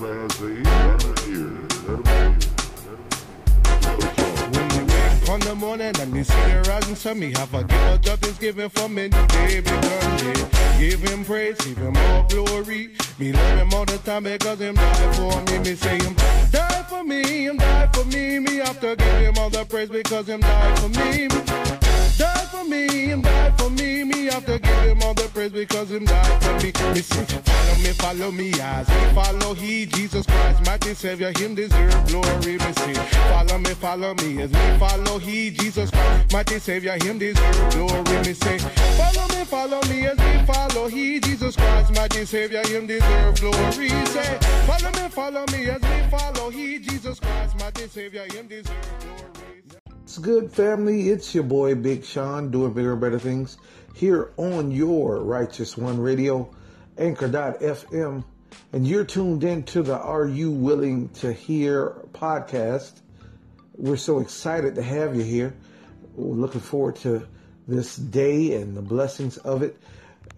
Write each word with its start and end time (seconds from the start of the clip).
whatever 0.00 0.24
has 0.24 0.40
wake 0.40 0.90
on 5.30 5.38
the 5.40 5.54
morning 5.54 5.92
and 6.00 6.12
we 6.12 6.24
see 6.24 6.34
the 6.34 6.64
rising 6.68 6.96
sun, 6.96 7.20
me 7.20 7.32
have 7.36 7.54
a 7.54 7.62
give 7.62 7.80
a 7.82 7.98
job 7.98 8.24
is 8.24 8.36
given 8.38 8.68
for 8.68 8.88
me 8.88 9.08
day 9.08 9.60
begun 9.60 10.16
day. 10.16 10.44
Give 10.80 11.00
him 11.00 11.24
praise, 11.24 11.56
give 11.58 11.76
him 11.76 11.96
all 11.96 12.24
glory. 12.24 12.90
Me 13.18 13.32
love 13.32 13.58
him 13.58 13.72
all 13.72 13.84
the 13.84 13.98
time 13.98 14.24
because 14.24 14.58
him 14.58 14.74
die 14.74 15.12
for 15.12 15.40
me. 15.42 15.58
Me 15.60 15.74
say 15.76 15.98
him 15.98 16.14
die 16.50 16.82
for 16.88 17.04
me, 17.04 17.44
him 17.44 17.58
die 17.58 17.86
for 17.92 18.04
me. 18.06 18.40
Me 18.40 18.56
have 18.56 18.80
to 18.80 18.96
give 18.96 19.20
him 19.20 19.34
all 19.38 19.50
the 19.50 19.64
praise 19.66 19.88
because 19.88 20.28
him 20.28 20.40
die 20.40 20.76
for 20.76 20.88
me. 20.88 21.79
For 22.60 22.66
me, 22.68 23.06
him 23.06 23.22
die 23.22 23.50
for 23.56 23.70
me. 23.70 24.04
Me 24.04 24.26
have 24.26 24.44
to 24.44 24.58
give 24.58 24.82
him 24.82 25.00
all 25.02 25.14
the 25.14 25.30
praise 25.32 25.50
because 25.50 25.90
him 25.90 26.04
die 26.04 26.38
for 26.40 26.52
me. 26.58 26.72
Me 26.92 27.00
say, 27.00 27.24
follow 27.24 27.78
me, 27.78 27.92
follow 27.94 28.30
me 28.30 28.60
as 28.60 28.86
we 28.86 29.14
follow 29.14 29.54
he, 29.54 29.86
Jesus 29.86 30.26
Christ, 30.26 30.66
mighty 30.66 30.92
Savior, 30.92 31.32
him 31.38 31.54
deserve 31.54 32.06
glory. 32.06 32.58
Me 32.58 32.72
say, 32.72 32.94
follow 33.32 33.56
me, 33.56 33.70
follow 33.70 34.14
me 34.16 34.42
as 34.42 34.50
we 34.50 34.78
follow 34.78 35.18
he, 35.18 35.50
Jesus 35.50 35.90
Christ, 35.90 36.32
mighty 36.34 36.58
Savior, 36.58 37.02
him 37.02 37.18
deserve 37.18 37.72
glory. 37.72 38.18
Me 38.26 38.34
say, 38.34 38.58
follow 38.58 39.28
me, 39.28 39.44
follow 39.46 39.80
me 39.88 40.06
as 40.06 40.18
we 40.18 40.52
follow 40.52 40.86
he, 40.88 41.18
Jesus 41.18 41.56
Christ, 41.56 41.94
mighty 41.94 42.26
Savior, 42.26 42.62
him 42.66 42.86
deserve 42.86 43.40
glory. 43.40 43.88
Say, 43.88 44.38
follow 44.66 44.90
me, 44.90 45.08
follow 45.08 45.46
me 45.50 45.70
as 45.70 45.80
we 45.80 46.10
follow 46.10 46.50
he, 46.50 46.78
Jesus 46.78 47.18
Christ, 47.20 47.58
mighty 47.58 47.88
Savior, 47.88 48.24
him 48.24 48.48
deserve 48.48 48.76
glory. 49.00 49.79
It's 50.10 50.18
good, 50.18 50.50
family. 50.50 51.08
It's 51.08 51.32
your 51.36 51.44
boy 51.44 51.76
Big 51.76 52.04
Sean 52.04 52.50
doing 52.50 52.72
bigger 52.72 52.94
and 52.94 53.00
better 53.00 53.20
things 53.20 53.58
here 53.94 54.32
on 54.36 54.72
your 54.72 55.22
Righteous 55.22 55.76
One 55.76 56.00
Radio, 56.00 56.52
Anchor.fm, 56.98 58.24
and 58.72 58.88
you're 58.88 59.04
tuned 59.04 59.44
in 59.44 59.62
to 59.66 59.84
the 59.84 59.96
Are 59.96 60.26
You 60.26 60.50
Willing 60.50 61.10
to 61.20 61.32
Hear 61.32 61.90
podcast. 62.12 62.90
We're 63.76 63.96
so 63.96 64.18
excited 64.18 64.74
to 64.74 64.82
have 64.82 65.14
you 65.14 65.22
here. 65.22 65.54
We're 66.16 66.34
looking 66.34 66.60
forward 66.60 66.96
to 66.96 67.28
this 67.68 67.94
day 67.94 68.54
and 68.60 68.76
the 68.76 68.82
blessings 68.82 69.36
of 69.36 69.62
it. 69.62 69.76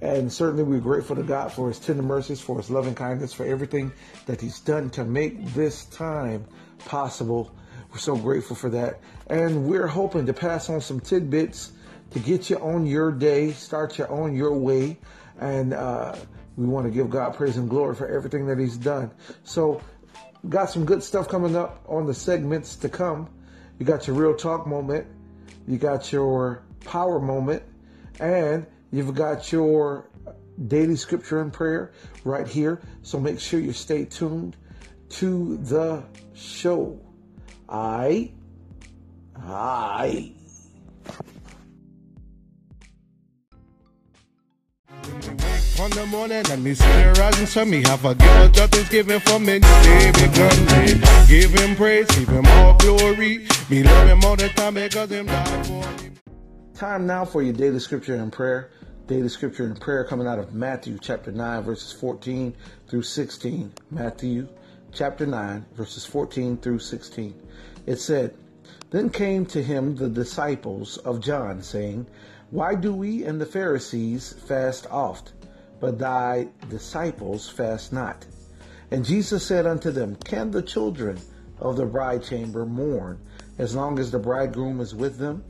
And 0.03 0.31
certainly 0.31 0.65
we're 0.65 0.81
grateful 0.81 1.17
to 1.17 1.23
God 1.23 1.51
for 1.51 1.69
his 1.69 1.79
tender 1.79 2.03
mercies, 2.03 2.43
for 2.43 2.59
his 2.59 2.69
loving 2.69 2.95
kindness, 2.95 3.33
for 3.33 3.47
everything 3.47 3.91
that 4.27 4.39
he's 4.39 4.61
done 4.61 4.91
to 4.91 5.05
make 5.07 5.55
this 5.55 5.87
time 5.87 6.45
possible. 6.81 7.57
We're 7.93 7.99
so 7.99 8.17
grateful 8.17 8.57
for 8.57 8.71
that. 8.71 9.01
And 9.27 9.67
we're 9.67 9.87
hoping 9.87 10.25
to 10.25 10.33
pass 10.33 10.71
on 10.71 10.81
some 10.81 10.99
tidbits 10.99 11.73
to 12.13 12.19
get 12.19 12.49
you 12.49 12.57
on 12.57 12.87
your 12.87 13.13
day, 13.13 13.53
start 13.53 13.99
you 13.99 14.07
on 14.07 14.35
your 14.35 14.55
way. 14.55 14.99
And 15.39 15.75
uh, 15.75 16.17
we 16.57 16.65
want 16.65 16.87
to 16.87 16.91
give 16.91 17.11
God 17.11 17.35
praise 17.35 17.59
and 17.59 17.69
glory 17.69 17.95
for 17.95 18.09
everything 18.09 18.47
that 18.47 18.59
he's 18.59 18.79
done. 18.79 19.11
So, 19.45 19.83
got 20.49 20.71
some 20.71 20.87
good 20.87 21.03
stuff 21.03 21.29
coming 21.29 21.55
up 21.55 21.85
on 21.87 22.07
the 22.07 22.15
segments 22.15 22.77
to 22.77 22.89
come. 22.89 23.29
You 23.79 23.85
got 23.85 24.07
your 24.07 24.17
real 24.17 24.35
talk 24.35 24.67
moment, 24.67 25.07
you 25.69 25.77
got 25.77 26.13
your 26.13 26.63
power 26.85 27.21
moment, 27.21 27.63
and 28.21 28.67
you've 28.91 29.15
got 29.15 29.53
your 29.53 30.09
daily 30.67 30.97
scripture 30.97 31.41
and 31.41 31.53
prayer 31.53 31.93
right 32.25 32.49
here. 32.49 32.81
So 33.03 33.21
make 33.21 33.39
sure 33.39 33.61
you 33.61 33.73
stay 33.73 34.07
tuned 34.07 34.57
to 35.11 35.59
the 35.59 36.05
show. 36.35 36.99
I, 37.73 38.31
I. 39.35 40.33
On 45.81 45.91
the 45.91 46.07
morning 46.11 46.45
and 46.51 46.63
me 46.63 46.75
see 46.75 46.85
the 46.85 47.17
rising 47.19 47.47
sun, 47.47 47.71
me 47.71 47.83
have 47.87 48.05
a 48.05 48.15
give 48.15 48.29
a 48.29 48.49
job 48.51 48.75
is 48.75 48.89
given 48.91 49.21
for 49.21 49.39
me 49.39 49.59
day 49.59 50.13
begun 50.13 50.67
day. 50.67 51.01
Give 51.27 51.51
him 51.51 51.75
praise, 51.75 52.07
give 52.09 52.29
him 52.29 52.45
all 52.45 52.77
glory. 52.77 53.47
Me 53.71 53.83
love 53.83 54.07
him 54.07 54.23
all 54.23 54.37
the 54.37 54.51
time 54.51 54.75
because 54.75 55.11
him 55.11 55.25
died 55.25 55.67
for 55.67 56.03
me. 56.03 56.11
Time 56.75 57.07
now 57.07 57.25
for 57.25 57.41
your 57.43 57.55
daily 57.55 57.79
scripture 57.79 58.17
and 58.17 58.31
prayer. 58.31 58.71
Daily 59.07 59.31
scripture 59.31 59.65
and 59.65 59.81
prayer 59.81 60.05
coming 60.05 60.27
out 60.27 60.39
of 60.39 60.53
Matthew 60.53 60.99
chapter 61.01 61.33
9, 61.33 61.63
verses 61.63 61.91
14 61.91 62.55
through 62.87 63.03
16. 63.03 63.73
Matthew 63.91 64.47
chapter 64.93 65.25
9, 65.25 65.65
verses 65.75 66.05
14 66.05 66.59
through 66.59 66.79
16. 66.79 67.35
It 67.87 67.97
said, 67.97 68.35
Then 68.91 69.09
came 69.09 69.47
to 69.47 69.63
him 69.63 69.97
the 69.97 70.09
disciples 70.09 70.99
of 70.99 71.21
John, 71.21 71.63
saying, 71.63 72.07
Why 72.51 72.75
do 72.75 72.93
we 72.93 73.25
and 73.25 73.41
the 73.41 73.47
Pharisees 73.47 74.35
fast 74.35 74.87
oft, 74.91 75.33
but 75.81 75.99
thy 75.99 76.49
disciples 76.69 77.49
fast 77.49 77.93
not? 77.93 78.27
And 78.91 79.05
Jesus 79.05 79.47
said 79.47 79.67
unto 79.67 79.91
them, 79.91 80.17
Can 80.17 80.51
the 80.51 80.63
children 80.63 81.19
of 81.59 81.77
the 81.77 81.87
bride 81.87 82.23
chamber 82.23 82.67
mourn 82.67 83.19
as 83.57 83.75
long 83.75 83.99
as 83.99 84.11
the 84.11 84.19
bridegroom 84.19 84.81
is 84.81 84.95
with 84.95 85.17
them? 85.17 85.43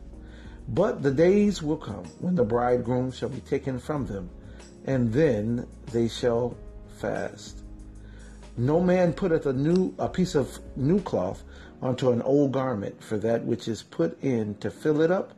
But 0.69 1.03
the 1.03 1.11
days 1.11 1.61
will 1.63 1.77
come 1.77 2.05
when 2.21 2.37
the 2.37 2.45
bridegroom 2.45 3.11
shall 3.11 3.31
be 3.31 3.41
taken 3.41 3.81
from 3.81 4.07
them, 4.07 4.31
and 4.87 5.13
then 5.13 5.67
they 5.91 6.07
shall 6.07 6.57
fast. 6.99 7.62
No 8.57 8.81
man 8.81 9.15
putteth 9.15 9.47
a 9.47 9.53
new 9.53 9.95
a 9.99 10.09
piece 10.09 10.35
of 10.35 10.59
new 10.77 11.01
cloth 11.01 11.43
onto 11.81 12.11
an 12.11 12.23
old 12.23 12.53
garment, 12.53 13.03
for 13.03 13.19
that 13.19 13.45
which 13.45 13.67
is 13.67 13.83
put 13.83 14.23
in 14.23 14.55
to 14.57 14.71
fill 14.71 15.01
it 15.01 15.11
up 15.11 15.35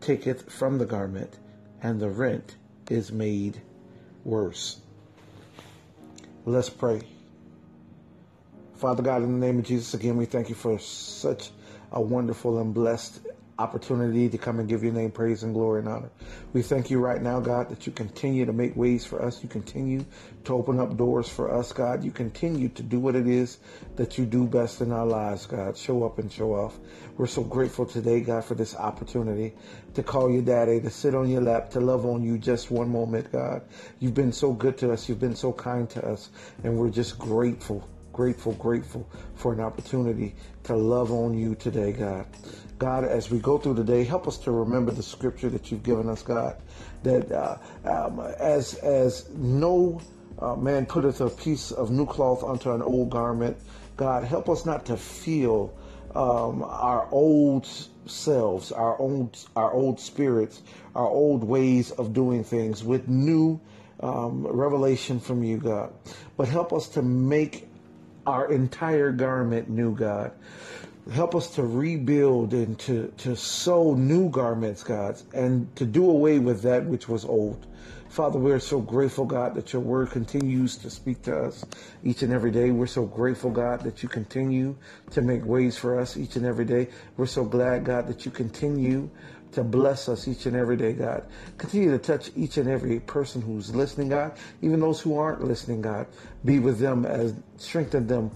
taketh 0.00 0.50
from 0.50 0.78
the 0.78 0.86
garment, 0.86 1.38
and 1.82 2.00
the 2.00 2.10
rent 2.10 2.56
is 2.90 3.12
made 3.12 3.60
worse. 4.24 4.80
Let's 6.44 6.70
pray. 6.70 7.02
Father 8.74 9.02
God, 9.02 9.22
in 9.22 9.40
the 9.40 9.46
name 9.46 9.58
of 9.58 9.64
Jesus, 9.64 9.94
again, 9.94 10.16
we 10.16 10.26
thank 10.26 10.48
you 10.48 10.54
for 10.54 10.78
such 10.78 11.50
a 11.92 12.00
wonderful 12.00 12.58
and 12.58 12.74
blessed 12.74 13.20
opportunity 13.58 14.28
to 14.28 14.36
come 14.36 14.60
and 14.60 14.68
give 14.68 14.82
your 14.82 14.92
name 14.92 15.10
praise 15.10 15.42
and 15.42 15.54
glory 15.54 15.80
and 15.80 15.88
honor. 15.88 16.10
We 16.52 16.62
thank 16.62 16.90
you 16.90 16.98
right 16.98 17.22
now, 17.22 17.40
God, 17.40 17.70
that 17.70 17.86
you 17.86 17.92
continue 17.92 18.44
to 18.44 18.52
make 18.52 18.76
ways 18.76 19.04
for 19.04 19.22
us. 19.22 19.42
You 19.42 19.48
continue 19.48 20.04
to 20.44 20.54
open 20.54 20.78
up 20.78 20.96
doors 20.96 21.28
for 21.28 21.52
us, 21.52 21.72
God. 21.72 22.04
You 22.04 22.10
continue 22.10 22.68
to 22.70 22.82
do 22.82 23.00
what 23.00 23.16
it 23.16 23.26
is 23.26 23.58
that 23.96 24.18
you 24.18 24.26
do 24.26 24.46
best 24.46 24.80
in 24.82 24.92
our 24.92 25.06
lives, 25.06 25.46
God. 25.46 25.76
Show 25.76 26.04
up 26.04 26.18
and 26.18 26.30
show 26.30 26.52
off. 26.52 26.78
We're 27.16 27.26
so 27.26 27.42
grateful 27.42 27.86
today, 27.86 28.20
God, 28.20 28.44
for 28.44 28.54
this 28.54 28.76
opportunity 28.76 29.54
to 29.94 30.02
call 30.02 30.30
you 30.30 30.42
daddy, 30.42 30.80
to 30.80 30.90
sit 30.90 31.14
on 31.14 31.30
your 31.30 31.40
lap, 31.40 31.70
to 31.70 31.80
love 31.80 32.04
on 32.04 32.22
you 32.22 32.36
just 32.36 32.70
one 32.70 32.90
moment, 32.90 33.32
God. 33.32 33.62
You've 34.00 34.14
been 34.14 34.32
so 34.32 34.52
good 34.52 34.76
to 34.78 34.92
us. 34.92 35.08
You've 35.08 35.20
been 35.20 35.36
so 35.36 35.52
kind 35.52 35.88
to 35.90 36.06
us. 36.06 36.30
And 36.62 36.76
we're 36.76 36.90
just 36.90 37.18
grateful 37.18 37.88
grateful, 38.16 38.52
grateful 38.54 39.06
for 39.34 39.52
an 39.52 39.60
opportunity 39.60 40.34
to 40.64 40.74
love 40.74 41.12
on 41.12 41.36
you 41.36 41.54
today, 41.54 41.92
God. 41.92 42.26
God, 42.78 43.04
as 43.04 43.30
we 43.30 43.38
go 43.38 43.56
through 43.56 43.74
the 43.74 43.84
day, 43.84 44.04
help 44.04 44.28
us 44.28 44.36
to 44.38 44.50
remember 44.50 44.92
the 44.92 45.02
scripture 45.02 45.48
that 45.50 45.70
you've 45.70 45.82
given 45.82 46.08
us, 46.08 46.22
God. 46.22 46.56
That 47.02 47.32
uh, 47.32 47.56
um, 47.84 48.20
as 48.38 48.74
as 48.74 49.28
no 49.30 50.00
uh, 50.38 50.56
man 50.56 50.84
putteth 50.86 51.20
a 51.20 51.30
piece 51.30 51.70
of 51.70 51.90
new 51.90 52.06
cloth 52.06 52.44
unto 52.44 52.72
an 52.72 52.82
old 52.82 53.10
garment, 53.10 53.56
God, 53.96 54.24
help 54.24 54.48
us 54.48 54.66
not 54.66 54.84
to 54.86 54.96
feel 54.96 55.74
um, 56.14 56.62
our 56.62 57.08
old 57.10 57.66
selves, 58.06 58.72
our 58.72 58.98
old 58.98 59.38
our 59.56 59.72
old 59.72 59.98
spirits, 59.98 60.62
our 60.94 61.08
old 61.08 61.44
ways 61.44 61.92
of 61.92 62.12
doing 62.12 62.44
things 62.44 62.84
with 62.84 63.08
new 63.08 63.60
um, 64.00 64.46
revelation 64.46 65.18
from 65.18 65.42
you, 65.42 65.56
God. 65.56 65.92
But 66.36 66.48
help 66.48 66.72
us 66.72 66.88
to 66.90 67.02
make 67.02 67.68
our 68.26 68.50
entire 68.50 69.12
garment 69.12 69.70
new, 69.70 69.94
God. 69.94 70.32
Help 71.12 71.36
us 71.36 71.48
to 71.54 71.62
rebuild 71.62 72.52
and 72.52 72.78
to, 72.80 73.12
to 73.18 73.36
sew 73.36 73.94
new 73.94 74.28
garments, 74.28 74.82
God, 74.82 75.20
and 75.32 75.74
to 75.76 75.84
do 75.84 76.10
away 76.10 76.40
with 76.40 76.62
that 76.62 76.84
which 76.84 77.08
was 77.08 77.24
old. 77.24 77.66
Father, 78.08 78.38
we're 78.38 78.58
so 78.58 78.80
grateful, 78.80 79.24
God, 79.24 79.54
that 79.54 79.72
your 79.72 79.82
word 79.82 80.10
continues 80.10 80.76
to 80.78 80.90
speak 80.90 81.22
to 81.22 81.36
us 81.36 81.64
each 82.02 82.22
and 82.22 82.32
every 82.32 82.50
day. 82.50 82.70
We're 82.70 82.86
so 82.86 83.04
grateful, 83.04 83.50
God, 83.50 83.82
that 83.82 84.02
you 84.02 84.08
continue 84.08 84.74
to 85.10 85.22
make 85.22 85.44
ways 85.44 85.76
for 85.76 86.00
us 86.00 86.16
each 86.16 86.34
and 86.34 86.46
every 86.46 86.64
day. 86.64 86.88
We're 87.16 87.26
so 87.26 87.44
glad, 87.44 87.84
God, 87.84 88.08
that 88.08 88.24
you 88.24 88.30
continue 88.30 89.10
to 89.52 89.62
bless 89.62 90.08
us 90.08 90.28
each 90.28 90.46
and 90.46 90.56
every 90.56 90.76
day, 90.76 90.92
God. 90.92 91.26
Continue 91.58 91.90
to 91.90 91.98
touch 91.98 92.30
each 92.36 92.56
and 92.56 92.68
every 92.68 93.00
person 93.00 93.40
who's 93.40 93.74
listening, 93.74 94.08
God, 94.08 94.36
even 94.62 94.80
those 94.80 95.00
who 95.00 95.18
aren't 95.18 95.44
listening, 95.44 95.82
God. 95.82 96.06
Be 96.44 96.58
with 96.58 96.78
them 96.78 97.04
as 97.04 97.34
strengthen 97.56 98.06
them, 98.06 98.30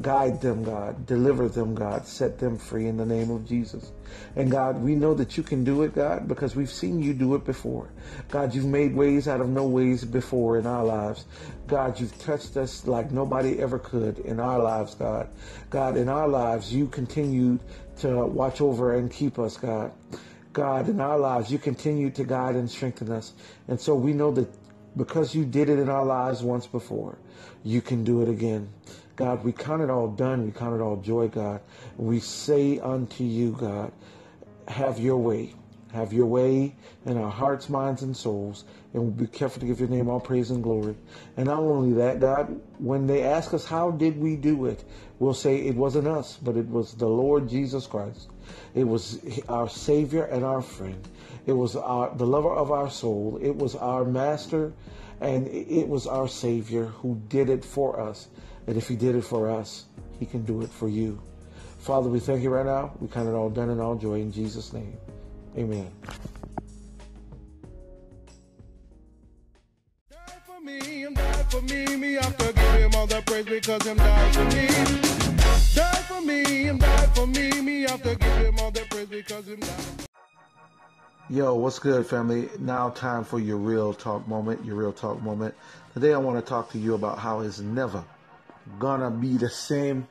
guide 0.00 0.40
them, 0.40 0.64
God. 0.64 1.06
Deliver 1.06 1.48
them, 1.48 1.74
God. 1.74 2.06
Set 2.06 2.38
them 2.38 2.58
free 2.58 2.86
in 2.86 2.96
the 2.96 3.06
name 3.06 3.30
of 3.30 3.46
Jesus. 3.46 3.92
And 4.36 4.50
God, 4.50 4.82
we 4.82 4.94
know 4.94 5.14
that 5.14 5.36
you 5.36 5.42
can 5.42 5.64
do 5.64 5.82
it, 5.82 5.94
God, 5.94 6.28
because 6.28 6.54
we've 6.54 6.70
seen 6.70 7.02
you 7.02 7.14
do 7.14 7.34
it 7.34 7.44
before. 7.44 7.88
God, 8.30 8.54
you've 8.54 8.66
made 8.66 8.94
ways 8.94 9.26
out 9.28 9.40
of 9.40 9.48
no 9.48 9.66
ways 9.66 10.04
before 10.04 10.58
in 10.58 10.66
our 10.66 10.84
lives. 10.84 11.24
God, 11.66 11.98
you've 11.98 12.16
touched 12.18 12.56
us 12.56 12.86
like 12.86 13.10
nobody 13.10 13.58
ever 13.60 13.78
could 13.78 14.18
in 14.20 14.38
our 14.38 14.58
lives, 14.58 14.94
God. 14.94 15.28
God, 15.70 15.96
in 15.96 16.08
our 16.08 16.28
lives, 16.28 16.72
you 16.72 16.86
continued 16.86 17.60
to 17.98 18.26
watch 18.26 18.60
over 18.60 18.94
and 18.96 19.10
keep 19.10 19.38
us, 19.38 19.56
God. 19.56 19.92
God, 20.52 20.88
in 20.88 21.00
our 21.00 21.18
lives, 21.18 21.50
you 21.50 21.58
continue 21.58 22.10
to 22.10 22.24
guide 22.24 22.54
and 22.54 22.70
strengthen 22.70 23.10
us. 23.10 23.34
And 23.68 23.80
so 23.80 23.94
we 23.94 24.12
know 24.12 24.30
that 24.32 24.48
because 24.96 25.34
you 25.34 25.44
did 25.44 25.68
it 25.68 25.78
in 25.78 25.88
our 25.88 26.04
lives 26.04 26.42
once 26.42 26.66
before, 26.66 27.18
you 27.64 27.80
can 27.80 28.04
do 28.04 28.22
it 28.22 28.28
again. 28.28 28.68
God, 29.16 29.44
we 29.44 29.52
count 29.52 29.82
it 29.82 29.90
all 29.90 30.08
done. 30.08 30.44
We 30.44 30.52
count 30.52 30.74
it 30.74 30.82
all 30.82 30.96
joy, 30.96 31.28
God. 31.28 31.60
We 31.96 32.20
say 32.20 32.78
unto 32.78 33.24
you, 33.24 33.52
God, 33.52 33.92
have 34.68 34.98
your 34.98 35.16
way. 35.16 35.54
Have 35.94 36.12
your 36.12 36.26
way 36.26 36.74
in 37.06 37.16
our 37.16 37.30
hearts, 37.30 37.68
minds, 37.68 38.02
and 38.02 38.16
souls. 38.16 38.64
And 38.92 39.02
we'll 39.02 39.12
be 39.12 39.28
careful 39.28 39.60
to 39.60 39.66
give 39.66 39.78
your 39.78 39.88
name 39.88 40.08
all 40.08 40.18
praise 40.18 40.50
and 40.50 40.60
glory. 40.60 40.96
And 41.36 41.46
not 41.46 41.60
only 41.60 41.94
that, 41.94 42.18
God, 42.18 42.60
when 42.78 43.06
they 43.06 43.22
ask 43.22 43.54
us, 43.54 43.64
how 43.64 43.92
did 43.92 44.20
we 44.20 44.34
do 44.34 44.66
it? 44.66 44.82
We'll 45.20 45.34
say 45.34 45.58
it 45.58 45.76
wasn't 45.76 46.08
us, 46.08 46.36
but 46.42 46.56
it 46.56 46.68
was 46.68 46.94
the 46.94 47.06
Lord 47.06 47.48
Jesus 47.48 47.86
Christ. 47.86 48.28
It 48.74 48.82
was 48.82 49.20
our 49.48 49.68
Savior 49.68 50.24
and 50.24 50.44
our 50.44 50.62
friend. 50.62 51.08
It 51.46 51.52
was 51.52 51.76
our, 51.76 52.12
the 52.16 52.26
lover 52.26 52.52
of 52.52 52.72
our 52.72 52.90
soul. 52.90 53.38
It 53.40 53.54
was 53.54 53.76
our 53.76 54.04
master 54.04 54.72
and 55.20 55.46
it 55.46 55.88
was 55.88 56.08
our 56.08 56.26
Savior 56.26 56.86
who 56.86 57.22
did 57.28 57.48
it 57.48 57.64
for 57.64 58.00
us. 58.00 58.26
And 58.66 58.76
if 58.76 58.88
he 58.88 58.96
did 58.96 59.14
it 59.14 59.22
for 59.22 59.48
us, 59.48 59.84
he 60.18 60.26
can 60.26 60.44
do 60.44 60.62
it 60.62 60.70
for 60.70 60.88
you. 60.88 61.22
Father, 61.78 62.08
we 62.08 62.18
thank 62.18 62.42
you 62.42 62.50
right 62.50 62.66
now. 62.66 62.92
We 62.98 63.06
count 63.06 63.28
it 63.28 63.32
all 63.32 63.48
done 63.48 63.70
in 63.70 63.78
all 63.78 63.94
joy 63.94 64.14
in 64.14 64.32
Jesus' 64.32 64.72
name. 64.72 64.96
Amen. 65.56 65.90
for 70.44 70.60
me, 70.60 70.80
him 70.80 71.14
died 71.14 71.50
for 71.50 71.62
me, 71.62 71.96
me 71.96 72.12
have 72.14 72.36
to 72.36 72.52
give 72.52 72.74
him 72.74 72.94
all 72.94 73.06
the 73.06 73.22
praise 73.22 73.44
because 73.44 73.82
him 73.84 73.96
died 73.96 74.34
for 74.34 74.44
me. 74.44 74.66
Died 75.74 76.04
for 76.06 76.20
me, 76.20 76.44
him 76.44 76.78
died 76.78 77.14
for 77.14 77.26
me, 77.26 77.60
me 77.60 77.82
have 77.82 78.02
to 78.02 78.14
give 78.16 78.36
him 78.38 78.58
all 78.58 78.70
the 78.70 78.80
praise 78.90 79.06
because 79.06 79.46
him 79.46 79.60
died. 79.60 79.84
Yo, 81.30 81.54
what's 81.54 81.78
good, 81.78 82.06
family? 82.06 82.48
Now, 82.58 82.90
time 82.90 83.24
for 83.24 83.40
your 83.40 83.56
real 83.56 83.94
talk 83.94 84.28
moment. 84.28 84.64
Your 84.64 84.76
real 84.76 84.92
talk 84.92 85.22
moment. 85.22 85.54
Today, 85.94 86.12
I 86.12 86.18
want 86.18 86.36
to 86.36 86.48
talk 86.48 86.70
to 86.72 86.78
you 86.78 86.94
about 86.94 87.18
how 87.18 87.40
it's 87.40 87.60
never 87.60 88.04
gonna 88.78 89.10
be 89.10 89.36
the 89.36 89.48
same. 89.48 90.06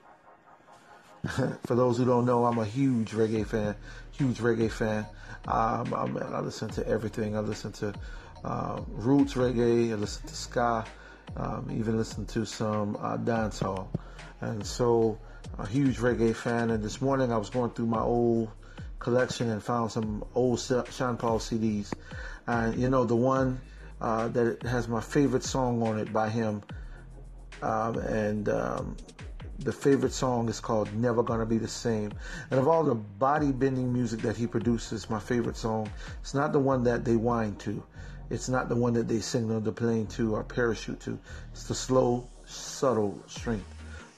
for 1.66 1.76
those 1.76 1.98
who 1.98 2.06
don't 2.06 2.26
know, 2.26 2.46
I'm 2.46 2.58
a 2.58 2.66
huge 2.66 3.12
reggae 3.12 3.46
fan. 3.46 3.76
Huge 4.14 4.38
reggae 4.40 4.72
fan. 4.72 5.06
Um, 5.48 5.94
I'm, 5.94 6.18
I 6.18 6.40
listen 6.40 6.70
to 6.72 6.88
everything. 6.88 7.36
I 7.36 7.40
listen 7.40 7.72
to 7.74 7.94
um, 8.44 8.86
roots 8.90 9.34
reggae. 9.34 9.92
I 9.92 9.96
listen 9.96 10.28
to 10.28 10.36
ska. 10.36 10.86
Um, 11.36 11.70
even 11.74 11.98
listen 11.98 12.26
to 12.28 12.46
some 12.46 12.96
uh, 12.98 13.18
dancehall. 13.18 13.88
And 14.42 14.66
so, 14.66 15.18
a 15.58 15.68
huge 15.68 15.98
reggae 15.98 16.36
fan. 16.36 16.70
And 16.70 16.84
this 16.84 17.02
morning, 17.02 17.32
I 17.32 17.38
was 17.38 17.50
going 17.50 17.72
through 17.72 17.88
my 17.88 18.02
old 18.02 18.50
collection 19.00 19.50
and 19.50 19.62
found 19.62 19.92
some 19.92 20.24
old 20.34 20.60
Sean 20.60 21.18
Paul 21.18 21.40
CDs. 21.40 21.94
And 22.48 22.76
you 22.76 22.90
know, 22.90 23.04
the 23.04 23.16
one 23.16 23.62
uh, 24.02 24.28
that 24.30 24.64
has 24.64 24.88
my 24.88 25.02
favorite 25.02 25.44
song 25.44 25.82
on 25.82 26.00
it 26.00 26.12
by 26.12 26.30
him, 26.30 26.62
um, 27.62 27.98
and 27.98 28.50
um, 28.50 28.98
the 29.64 29.72
favorite 29.72 30.14
song 30.14 30.50
is 30.50 30.60
called 30.60 30.94
Never 30.94 31.24
Gonna 31.24 31.46
Be 31.46 31.58
the 31.58 31.68
Same. 31.68 32.12
And 32.52 32.60
of 32.60 32.68
all 32.68 32.84
the 32.84 32.96
body 32.96 33.52
bending 33.52 33.94
music 33.94 34.22
that 34.22 34.36
he 34.36 34.48
produces, 34.48 35.10
my 35.10 35.20
favorite 35.20 35.58
song, 35.58 35.90
it's 36.22 36.34
not 36.34 36.52
the 36.54 36.60
one 36.60 36.84
that 36.84 37.06
they 37.06 37.16
whine 37.16 37.56
to. 37.58 37.82
It's 38.30 38.50
not 38.50 38.70
the 38.70 38.76
one 38.76 38.94
that 38.94 39.08
they 39.08 39.20
signal 39.20 39.62
the 39.62 39.72
plane 39.72 40.08
to 40.08 40.36
or 40.36 40.44
parachute 40.44 41.00
to. 41.02 41.18
It's 41.52 41.66
the 41.66 41.76
slow, 41.76 42.28
subtle 42.46 43.22
strength 43.28 43.66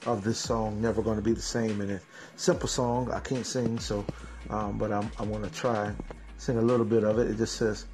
of 0.06 0.24
this 0.24 0.38
song, 0.38 0.80
Never 0.80 1.02
Gonna 1.02 1.22
Be 1.22 1.32
the 1.32 1.42
Same. 1.42 1.80
And 1.80 1.90
it's 1.92 2.04
a 2.04 2.38
simple 2.38 2.68
song, 2.68 3.10
I 3.12 3.20
can't 3.20 3.46
sing, 3.46 3.78
so, 3.78 4.04
um, 4.50 4.78
but 4.78 4.92
I'm, 4.92 5.10
I 5.18 5.22
want 5.22 5.44
to 5.44 5.50
try 5.50 5.92
sing 6.38 6.58
a 6.58 6.62
little 6.62 6.86
bit 6.86 7.04
of 7.04 7.18
it. 7.18 7.30
It 7.30 7.36
just 7.38 7.56
says, 7.56 7.86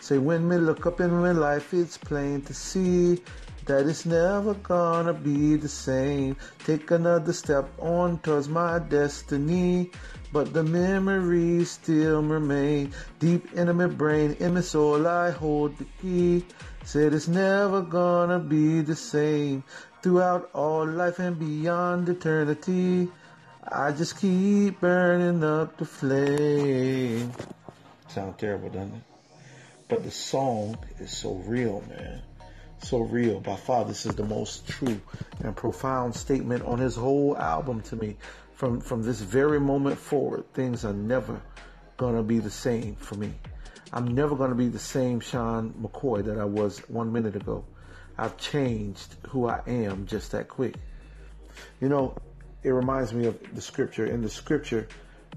Say, 0.00 0.18
when 0.18 0.46
me 0.46 0.56
look 0.56 0.84
up 0.86 1.00
in 1.00 1.10
my 1.10 1.32
life, 1.32 1.72
it's 1.72 1.96
plain 1.96 2.42
to 2.42 2.54
see 2.54 3.22
that 3.66 3.86
it's 3.86 4.04
never 4.04 4.54
gonna 4.54 5.14
be 5.14 5.56
the 5.56 5.68
same. 5.68 6.36
Take 6.64 6.90
another 6.90 7.32
step 7.32 7.66
on 7.78 8.18
towards 8.18 8.48
my 8.48 8.78
destiny, 8.78 9.90
but 10.32 10.52
the 10.52 10.62
memories 10.62 11.70
still 11.70 12.22
remain 12.22 12.92
deep 13.20 13.52
in 13.54 13.74
my 13.76 13.86
brain. 13.86 14.36
In 14.40 14.54
my 14.54 14.60
soul, 14.60 15.06
I 15.06 15.30
hold 15.30 15.78
the 15.78 15.86
key. 16.02 16.44
Said 16.84 17.14
it's 17.14 17.28
never 17.28 17.80
gonna 17.80 18.38
be 18.38 18.82
the 18.82 18.96
same 18.96 19.64
throughout 20.02 20.50
all 20.52 20.86
life 20.86 21.18
and 21.18 21.38
beyond 21.38 22.08
eternity. 22.08 23.08
I 23.66 23.92
just 23.92 24.20
keep 24.20 24.80
burning 24.80 25.42
up 25.42 25.78
the 25.78 25.86
flame. 25.86 27.32
Sound 28.08 28.36
terrible, 28.36 28.68
doesn't 28.68 28.94
it? 28.94 29.02
But 29.88 30.04
the 30.04 30.10
song 30.10 30.76
is 30.98 31.16
so 31.16 31.34
real, 31.46 31.82
man 31.88 32.20
so 32.84 33.00
real. 33.00 33.40
By 33.40 33.56
far, 33.56 33.84
this 33.84 34.06
is 34.06 34.14
the 34.14 34.24
most 34.24 34.68
true 34.68 35.00
and 35.40 35.56
profound 35.56 36.14
statement 36.14 36.62
on 36.64 36.78
his 36.78 36.94
whole 36.94 37.36
album 37.36 37.80
to 37.82 37.96
me. 37.96 38.16
From 38.52 38.80
from 38.80 39.02
this 39.02 39.20
very 39.20 39.58
moment 39.58 39.98
forward, 39.98 40.52
things 40.52 40.84
are 40.84 40.92
never 40.92 41.40
gonna 41.96 42.22
be 42.22 42.38
the 42.38 42.50
same 42.50 42.94
for 42.96 43.16
me. 43.16 43.32
I'm 43.92 44.08
never 44.08 44.36
gonna 44.36 44.54
be 44.54 44.68
the 44.68 44.78
same 44.78 45.20
Sean 45.20 45.72
McCoy 45.80 46.24
that 46.24 46.38
I 46.38 46.44
was 46.44 46.78
one 46.88 47.12
minute 47.12 47.36
ago. 47.36 47.64
I've 48.16 48.36
changed 48.36 49.16
who 49.28 49.48
I 49.48 49.60
am 49.66 50.06
just 50.06 50.32
that 50.32 50.48
quick. 50.48 50.74
You 51.80 51.88
know, 51.88 52.16
it 52.62 52.70
reminds 52.70 53.12
me 53.12 53.26
of 53.26 53.38
the 53.54 53.60
scripture. 53.60 54.06
In 54.06 54.22
the 54.22 54.30
scripture, 54.30 54.88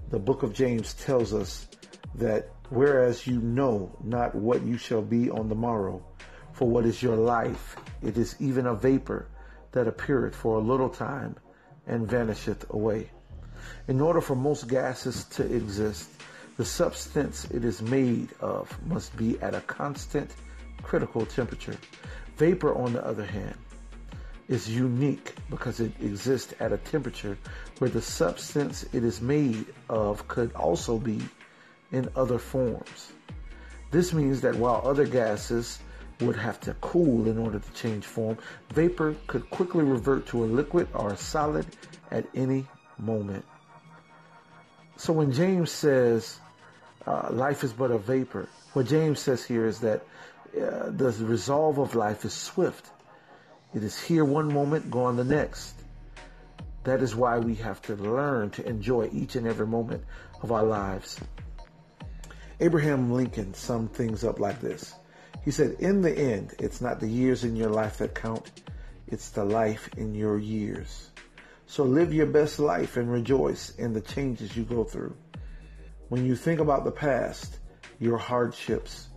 the 0.10 0.20
book 0.20 0.44
of 0.44 0.54
James 0.54 0.94
tells 0.94 1.34
us 1.34 1.68
that 2.16 2.50
whereas 2.70 3.28
you 3.28 3.40
know 3.40 3.96
not 4.04 4.36
what 4.36 4.64
you 4.64 4.78
shall 4.78 5.02
be 5.02 5.30
on 5.30 5.50
the 5.50 5.56
morrow, 5.56 6.04
for 6.58 6.68
what 6.68 6.86
is 6.88 7.04
your 7.04 7.16
life? 7.16 7.76
It 8.02 8.18
is 8.18 8.36
even 8.40 8.66
a 8.66 8.74
vapor 8.74 9.28
that 9.74 9.88
appeareth 9.88 10.36
for 10.36 10.58
a 10.58 10.60
little 10.60 10.90
time 10.90 11.36
and 11.86 12.10
vanisheth 12.10 12.66
away. 12.72 13.12
In 13.88 14.02
order 14.02 14.22
for 14.22 14.36
most 14.36 14.68
gases 14.68 15.26
to 15.26 15.44
exist, 15.44 16.10
the 16.58 16.66
substance 16.66 17.46
it 17.52 17.64
is 17.64 17.84
made 17.84 18.30
of 18.40 18.76
must 18.88 19.16
be 19.16 19.40
at 19.40 19.54
a 19.54 19.62
constant 19.62 20.32
critical 20.82 21.28
temperature. 21.28 21.78
Vapor, 22.38 22.74
on 22.74 22.94
the 22.94 23.06
other 23.06 23.26
hand, 23.26 23.56
is 24.48 24.68
unique 24.68 25.36
because 25.52 25.80
it 25.80 25.92
exists 26.02 26.56
at 26.60 26.74
a 26.74 26.78
temperature 26.78 27.38
where 27.78 27.92
the 27.92 28.02
substance 28.02 28.84
it 28.94 29.04
is 29.04 29.22
made 29.22 29.68
of 29.90 30.28
could 30.28 30.52
also 30.56 30.98
be 30.98 31.22
in 31.92 32.10
other 32.16 32.40
forms. 32.40 33.12
This 33.92 34.12
means 34.12 34.42
that 34.42 34.56
while 34.56 34.82
other 34.84 35.06
gases 35.06 35.78
would 36.22 36.36
have 36.36 36.60
to 36.62 36.74
cool 36.76 37.28
in 37.28 37.38
order 37.38 37.60
to 37.60 37.74
change 37.74 38.06
form. 38.06 38.38
Vapor 38.74 39.16
could 39.28 39.50
quickly 39.50 39.84
revert 39.84 40.26
to 40.28 40.44
a 40.44 40.48
liquid 40.48 40.88
or 40.94 41.14
a 41.14 41.18
solid 41.18 41.66
at 42.12 42.26
any 42.34 42.66
moment. 42.98 43.46
So 44.98 45.14
when 45.14 45.32
James 45.32 45.72
says 45.72 46.40
uh, 47.06 47.30
life 47.32 47.64
is 47.64 47.72
but 47.72 47.92
a 47.92 47.98
vapor, 47.98 48.50
what 48.74 48.88
James 48.88 49.20
says 49.20 49.46
here 49.46 49.68
is 49.68 49.80
that 49.82 50.04
uh, 50.56 50.90
the 50.90 51.16
resolve 51.20 51.78
of 51.78 51.94
life 51.94 52.26
is 52.26 52.34
swift. 52.34 52.90
It 53.76 53.84
is 53.84 54.00
here 54.00 54.26
one 54.26 54.52
moment, 54.52 54.90
gone 54.90 55.18
the 55.18 55.24
next. 55.24 55.76
That 56.84 57.02
is 57.02 57.16
why 57.16 57.38
we 57.38 57.56
have 57.56 57.82
to 57.84 57.96
learn 57.96 58.50
to 58.52 58.68
enjoy 58.68 59.10
each 59.12 59.36
and 59.36 59.46
every 59.46 59.68
moment 59.68 60.04
of 60.42 60.52
our 60.52 60.64
lives. 60.64 61.20
Abraham 62.60 63.12
Lincoln 63.12 63.54
summed 63.54 63.94
things 63.94 64.24
up 64.24 64.40
like 64.40 64.62
this. 64.62 64.96
He 65.48 65.52
said, 65.52 65.78
in 65.80 66.02
the 66.02 66.12
end, 66.12 66.56
it's 66.60 66.82
not 66.82 67.00
the 67.00 67.08
years 67.08 67.46
in 67.46 67.56
your 67.56 67.70
life 67.70 68.00
that 68.00 68.14
count, 68.14 68.52
it's 69.08 69.30
the 69.30 69.46
life 69.46 69.90
in 69.96 70.14
your 70.14 70.38
years. 70.38 71.10
So 71.68 71.86
live 71.86 72.14
your 72.14 72.26
best 72.26 72.60
life 72.60 72.98
and 72.98 73.10
rejoice 73.10 73.74
in 73.78 73.94
the 73.94 74.02
changes 74.02 74.58
you 74.58 74.66
go 74.66 74.84
through. 74.84 75.16
When 76.10 76.26
you 76.26 76.36
think 76.36 76.60
about 76.60 76.84
the 76.84 76.92
past, 76.92 77.60
your 77.98 78.18
hardships, 78.18 79.08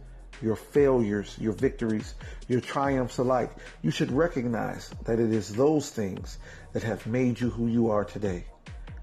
your 0.40 0.54
failures, 0.54 1.37
your 1.37 1.52
victories, 1.52 2.14
your 2.46 2.60
triumphs 2.60 3.18
alike, 3.18 3.50
you 3.82 3.90
should 3.90 4.12
recognize 4.12 4.94
that 5.06 5.18
it 5.18 5.32
is 5.32 5.52
those 5.52 5.90
things 5.90 6.38
that 6.75 6.84
have 6.84 7.08
made 7.08 7.40
you 7.40 7.50
who 7.50 7.66
you 7.66 7.90
are 7.90 8.04
today. 8.04 8.44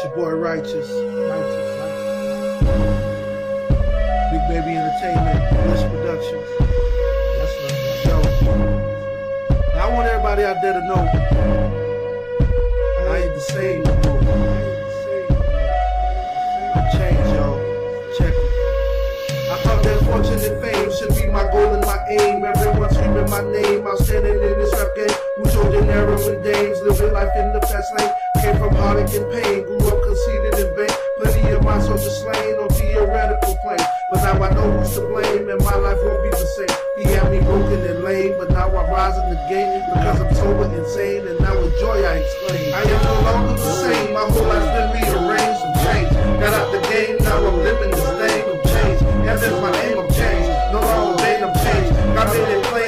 It's 0.00 0.06
your 0.06 0.14
boy 0.14 0.30
Righteous. 0.30 0.88
Righteous, 0.94 1.74
Righteous. 1.74 2.70
Big 4.30 4.42
Baby 4.46 4.78
Entertainment, 4.78 5.42
Bliss 5.50 5.82
Productions. 5.90 6.48
That's 7.34 7.54
right. 7.66 8.06
Yo. 8.06 8.22
Now 9.74 9.88
I 9.88 9.92
want 9.92 10.06
everybody 10.06 10.44
out 10.44 10.62
there 10.62 10.74
to 10.74 10.82
know 10.86 11.02
I 13.10 13.22
ain't 13.24 13.34
the 13.34 13.40
same 13.40 13.82
no 13.82 13.94
more. 13.98 14.22
I'm 16.76 16.86
changed, 16.96 17.34
y'all. 17.34 17.58
I 19.50 19.58
thought 19.64 19.82
that 19.82 19.98
fortune 20.04 20.38
and 20.38 20.62
fame 20.62 20.90
should 20.96 21.12
be 21.16 21.26
my 21.26 21.42
goal 21.50 21.74
and 21.74 21.84
my 21.84 21.98
aim. 22.08 22.44
Everyone 22.44 22.94
screaming 22.94 23.28
my 23.30 23.42
name. 23.50 23.84
I'm 23.84 23.96
standing 23.96 24.34
in 24.34 24.58
this 24.60 24.72
rap 24.74 24.94
game. 24.94 25.10
Who 25.38 25.44
told 25.50 25.74
you 25.74 25.80
and 25.80 26.44
dames? 26.44 26.80
Living 26.82 27.12
life 27.12 27.34
in 27.36 27.52
the 27.52 27.60
fast 27.62 27.92
lane. 27.98 28.12
Came 28.42 28.58
from 28.58 28.74
heartache 28.76 29.14
and 29.14 29.32
pain. 29.32 29.77
My 31.68 31.78
soldiers 31.84 32.16
slain 32.24 32.56
on 32.56 32.68
theoretical 32.70 33.54
plane. 33.60 33.86
But 34.10 34.24
now 34.24 34.42
I 34.42 34.48
know 34.56 34.72
who's 34.72 34.94
to 34.96 35.02
blame, 35.12 35.48
and 35.52 35.60
my 35.62 35.76
life 35.76 36.00
won't 36.00 36.22
be 36.24 36.30
the 36.30 36.48
same. 36.56 36.74
He 36.96 37.04
had 37.12 37.30
me 37.30 37.40
broken 37.44 37.84
and 37.84 38.00
lame, 38.02 38.34
but 38.38 38.48
now 38.48 38.72
I'm 38.72 38.88
rising 38.88 39.28
again 39.36 39.84
because 39.84 40.18
I'm 40.22 40.34
sober 40.34 40.64
and 40.64 40.86
sane, 40.88 41.28
and 41.28 41.38
now 41.44 41.54
with 41.60 41.76
joy 41.78 41.98
I 42.00 42.24
exclaim. 42.24 42.72
I 42.72 42.82
am 42.88 43.00
no 43.04 43.14
longer 43.28 43.54
the 43.60 43.72
same. 43.84 44.14
My 44.16 44.24
whole 44.32 44.48
life's 44.48 44.70
been 44.74 44.88
rearranged 44.96 45.60
and 45.66 45.76
changed. 45.84 46.14
Got 46.40 46.52
out 46.56 46.68
the 46.72 46.80
game, 46.88 47.16
now 47.20 47.36
I'm 47.36 47.58
living 47.60 47.90
this 47.92 48.08
thing. 48.16 48.42
I'm 48.48 48.60
changed. 48.72 49.02
Heaven's 49.28 49.60
my 49.60 49.72
aim, 49.84 49.98
I'm 50.00 50.10
changed. 50.20 50.50
No 50.72 50.80
longer 50.80 51.20
I'm 51.44 51.54
changed. 51.64 51.92
God 52.16 52.26
made 52.32 52.50
it 52.56 52.64
plain, 52.72 52.87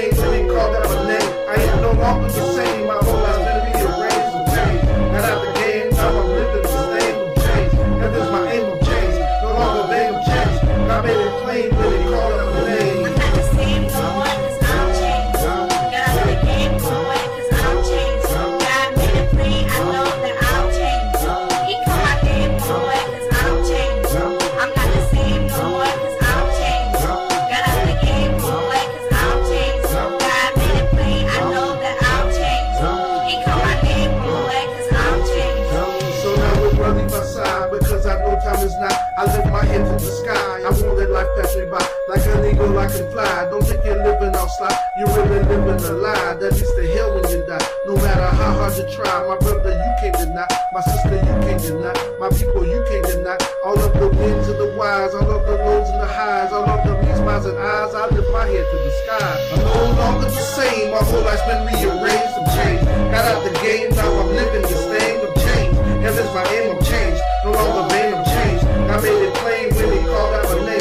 I 42.80 42.88
can 42.88 43.12
fly. 43.12 43.44
Don't 43.52 43.60
think 43.60 43.84
you're 43.84 44.00
living 44.00 44.34
outside. 44.34 44.72
You're 44.96 45.12
really 45.12 45.44
living 45.44 45.84
a 45.84 45.92
lie. 46.00 46.32
That 46.40 46.56
is 46.56 46.72
the 46.80 46.88
hell 46.96 47.12
when 47.12 47.28
you 47.28 47.44
die. 47.44 47.60
No 47.84 47.94
matter 48.00 48.24
how 48.40 48.56
hard 48.56 48.72
you 48.72 48.88
try, 48.88 49.04
my 49.28 49.36
brother, 49.36 49.76
you 49.76 49.92
can't 50.00 50.16
deny. 50.16 50.48
My 50.72 50.80
sister, 50.80 51.20
you 51.20 51.36
can't 51.44 51.60
deny. 51.60 51.92
My 52.16 52.32
people, 52.32 52.64
you 52.64 52.80
can't 52.88 53.04
deny. 53.04 53.36
All 53.68 53.76
of 53.76 53.92
the 53.92 54.08
wins 54.08 54.48
and 54.48 54.56
the 54.56 54.72
wise, 54.80 55.12
all 55.12 55.28
of 55.28 55.44
the 55.44 55.60
lows 55.60 55.92
and 55.92 56.00
the 56.00 56.08
highs, 56.08 56.52
all 56.56 56.64
of 56.64 56.80
the 56.88 56.96
me 57.04 57.12
smiles 57.20 57.44
and 57.44 57.58
eyes. 57.60 57.92
I 57.92 58.08
lift 58.16 58.32
my 58.32 58.48
head 58.48 58.64
to 58.64 58.76
the 58.80 58.92
sky. 59.04 59.28
I'm 59.52 59.60
no 59.60 60.00
longer 60.00 60.32
the 60.32 60.40
same. 60.56 60.88
My 60.96 61.04
whole 61.04 61.20
life's 61.20 61.44
been 61.44 61.60
rearranged 61.68 62.32
I'm 62.32 62.48
changed. 62.56 62.88
Got 63.12 63.28
out 63.28 63.44
the 63.44 63.52
game, 63.60 63.92
now 63.92 64.08
I'm 64.08 64.32
living 64.32 64.64
this 64.64 64.84
thing. 64.88 65.20
I'm 65.20 65.36
changed. 65.36 65.76
Heaven's 66.00 66.32
my 66.32 66.48
aim, 66.48 66.72
I'm 66.72 66.80
changed. 66.80 67.20
No 67.44 67.52
longer 67.52 67.92
vain, 67.92 68.16
I'm 68.16 68.24
changed. 68.24 68.64
I 68.88 68.96
made 69.04 69.20
it 69.20 69.34
plain 69.36 69.68
when 69.76 69.86
they 69.92 70.02
called 70.08 70.32
out 70.32 70.48
my 70.48 70.64
name. 70.64 70.79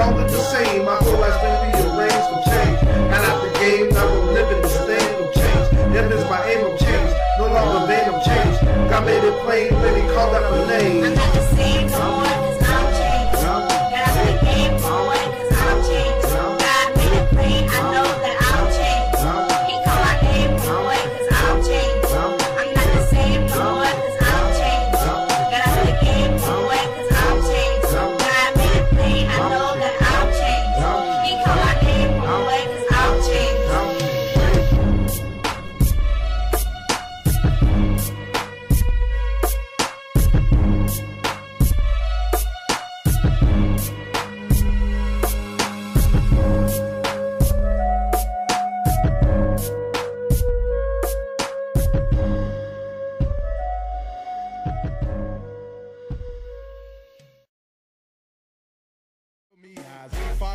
No 0.00 0.06
longer 0.06 0.32
the 0.32 0.42
same. 0.44 0.86
My 0.86 0.96
whole 0.96 1.18
life's 1.20 1.36
been 1.44 1.84
rearranged, 1.84 2.16
I'm 2.16 2.42
changed. 2.48 2.82
Got 3.12 3.24
out 3.28 3.42
the 3.44 3.58
game, 3.60 3.90
now 3.90 4.08
I'm 4.08 4.26
living 4.32 4.62
this 4.62 4.78
thing, 4.88 5.08
I'm 5.20 5.30
changed. 5.34 5.72
Heaven's 5.92 6.24
my 6.24 6.40
aim, 6.48 6.64
I'm 6.64 6.78
changed. 6.78 7.14
No 7.38 7.44
longer 7.52 7.86
vain, 7.86 8.08
I'm 8.08 8.20
changed. 8.24 8.60
God 8.88 9.04
made 9.04 9.22
it 9.22 9.38
plain 9.44 9.68
called 10.14 10.34
out 10.36 10.50
my 10.50 10.62
I'm 10.62 10.68
name. 10.68 11.14
not 11.14 11.34
the 11.34 11.42
same 11.54 11.90
no 11.90 12.16
more 12.16 12.24
cause 12.24 12.62
I'm 12.64 12.86
changed. 12.96 13.44
Got 13.44 14.08
out 14.08 14.24
the 14.24 14.46
game, 14.46 14.78
cause 14.80 15.58
I'm 15.60 15.84
changed. 15.84 16.19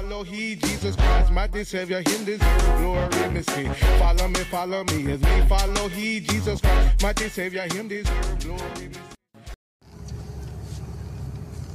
Follow 0.08 0.24
he, 0.24 0.56
Jesus 0.56 0.96
Christ, 0.96 1.52
dear 1.52 1.66
Savior, 1.66 1.98
him 1.98 2.26
this 2.26 2.40
glory 2.78 3.30
me 3.32 3.42
see. 3.42 3.68
Follow 3.98 4.28
me, 4.28 4.40
follow 4.52 4.84
me 4.84 5.12
as 5.12 5.20
we 5.20 5.48
follow 5.48 5.88
he, 5.90 6.20
Jesus 6.20 6.62
Christ, 6.62 7.18
dear 7.18 7.30
Savior, 7.30 7.62
him 7.74 7.88
this 7.88 8.08
glory 8.40 8.90
me 8.90 8.96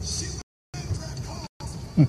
see. 0.01 0.39
Hmm. 1.97 2.05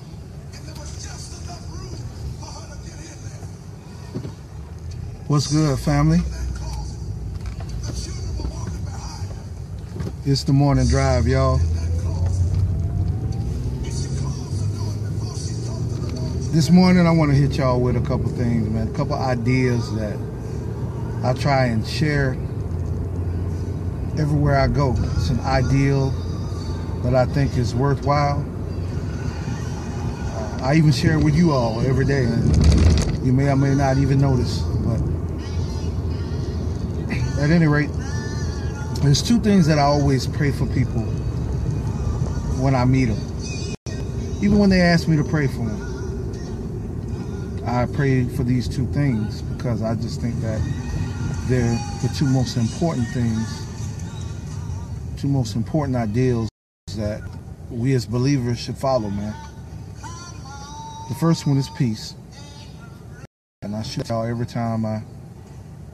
What's 5.26 5.52
good, 5.52 5.76
family? 5.80 6.18
It's 10.24 10.44
the 10.44 10.52
morning 10.52 10.86
drive, 10.86 11.26
y'all. 11.26 11.58
This 16.52 16.68
morning, 16.68 17.06
I 17.06 17.10
want 17.12 17.30
to 17.30 17.34
hit 17.34 17.56
y'all 17.56 17.80
with 17.80 17.96
a 17.96 18.00
couple 18.02 18.28
things, 18.28 18.68
man. 18.68 18.86
A 18.86 18.90
couple 18.90 19.14
ideas 19.14 19.90
that 19.94 20.18
I 21.24 21.32
try 21.32 21.68
and 21.68 21.86
share 21.86 22.32
everywhere 24.18 24.58
I 24.58 24.68
go. 24.68 24.94
It's 25.16 25.30
an 25.30 25.40
ideal 25.40 26.10
that 27.04 27.14
I 27.14 27.24
think 27.24 27.56
is 27.56 27.74
worthwhile. 27.74 28.44
Uh, 30.26 30.58
I 30.62 30.74
even 30.74 30.92
share 30.92 31.18
it 31.18 31.24
with 31.24 31.34
you 31.34 31.52
all 31.52 31.80
every 31.80 32.04
day, 32.04 32.24
and 32.24 33.26
you 33.26 33.32
may 33.32 33.48
or 33.48 33.56
may 33.56 33.74
not 33.74 33.96
even 33.96 34.20
notice. 34.20 34.60
But 34.60 35.00
at 37.42 37.48
any 37.48 37.66
rate, 37.66 37.88
there's 39.00 39.22
two 39.22 39.40
things 39.40 39.66
that 39.68 39.78
I 39.78 39.84
always 39.84 40.26
pray 40.26 40.52
for 40.52 40.66
people 40.66 41.00
when 42.60 42.74
I 42.74 42.84
meet 42.84 43.06
them. 43.06 43.74
Even 44.42 44.58
when 44.58 44.68
they 44.68 44.82
ask 44.82 45.08
me 45.08 45.16
to 45.16 45.24
pray 45.24 45.46
for 45.46 45.64
them, 45.64 45.91
I 47.66 47.86
pray 47.86 48.24
for 48.24 48.42
these 48.42 48.68
two 48.68 48.86
things 48.88 49.42
because 49.42 49.82
I 49.82 49.94
just 49.94 50.20
think 50.20 50.40
that 50.40 50.60
they're 51.48 51.78
the 52.02 52.12
two 52.16 52.26
most 52.26 52.56
important 52.56 53.06
things, 53.08 53.66
two 55.20 55.28
most 55.28 55.54
important 55.54 55.96
ideals 55.96 56.48
that 56.96 57.22
we 57.70 57.94
as 57.94 58.04
believers 58.04 58.58
should 58.58 58.76
follow, 58.76 59.10
man. 59.10 59.34
The 61.08 61.14
first 61.14 61.46
one 61.46 61.56
is 61.56 61.68
peace. 61.70 62.14
And 63.62 63.76
I 63.76 63.82
should 63.82 64.08
y'all 64.08 64.24
every 64.24 64.46
time 64.46 64.84
I 64.84 65.02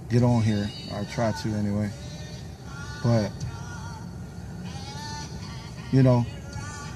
get 0.09 0.23
on 0.23 0.43
here, 0.43 0.71
or 0.95 1.05
try 1.13 1.33
to 1.33 1.49
anyway. 1.51 1.91
But, 3.05 3.31
you 5.93 6.03
know, 6.03 6.25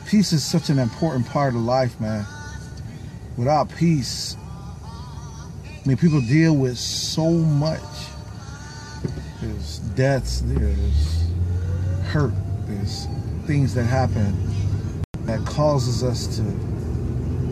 peace 0.07 0.33
is 0.33 0.43
such 0.43 0.71
an 0.71 0.79
important 0.79 1.27
part 1.27 1.55
of 1.55 1.61
life, 1.61 2.01
man. 2.01 2.25
Without 3.37 3.71
peace, 3.77 4.37
I 5.83 5.89
mean, 5.89 5.97
people 5.97 6.21
deal 6.21 6.55
with 6.55 6.79
so 6.79 7.29
much. 7.29 7.81
There's 9.41 9.79
deaths, 9.97 10.41
there's 10.45 11.25
hurt, 12.05 12.33
there's 12.67 13.09
things 13.47 13.75
that 13.75 13.83
happen 13.83 14.33
that 15.25 15.45
causes 15.45 16.05
us 16.05 16.37
to 16.37 16.43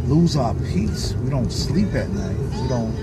lose 0.06 0.36
our 0.36 0.54
peace. 0.54 1.14
We 1.14 1.30
don't 1.30 1.50
sleep 1.50 1.92
at 1.94 2.08
night. 2.10 2.38
We 2.62 2.68
don't 2.68 2.94